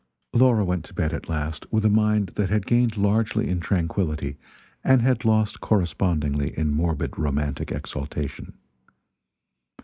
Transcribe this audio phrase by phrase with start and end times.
[0.33, 4.35] Laura went to bed at last with a mind that had gained largely in tranquility
[4.83, 8.53] and had lost correspondingly in morbid romantic exaltation.